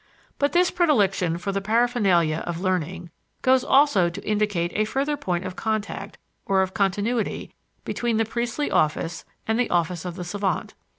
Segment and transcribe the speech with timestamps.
[0.39, 3.11] But this predilection for the paraphernalia of learning
[3.43, 7.53] goes also to indicate a further point of contact or of continuity
[7.85, 10.73] between the priestly office and the office of the savant.